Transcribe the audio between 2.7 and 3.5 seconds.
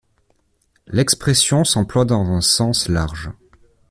large.